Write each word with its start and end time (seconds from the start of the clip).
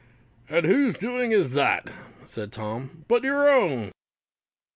"And 0.49 0.65
whose 0.65 0.95
doing 0.97 1.31
is 1.31 1.55
it," 1.55 1.91
said 2.25 2.51
Tom, 2.51 3.05
"but 3.07 3.21
your 3.23 3.47
own?" 3.51 3.91